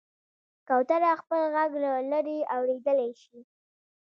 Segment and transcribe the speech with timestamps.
[0.67, 3.39] کوتره خپل غږ له لرې اورېدلی شي.